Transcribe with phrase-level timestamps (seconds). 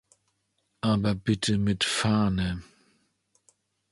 [0.81, 2.63] Aber bitte mit Fahne!